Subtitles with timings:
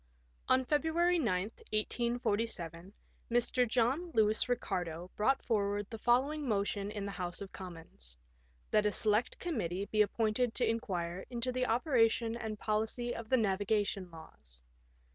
[0.49, 2.91] On February 9, 1847,
[3.29, 3.67] Mr.
[3.69, 8.17] John Lewis Eicardo brought forward the following motion in the House of Com mons:—
[8.71, 13.37] That a Select Committee be appointed to in quire into the operation and policy of the
[13.37, 14.63] Navigation Laws."